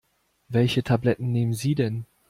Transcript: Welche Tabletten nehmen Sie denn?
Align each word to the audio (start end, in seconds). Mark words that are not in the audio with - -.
Welche 0.47 0.81
Tabletten 0.81 1.31
nehmen 1.31 1.53
Sie 1.53 1.75
denn? 1.75 2.07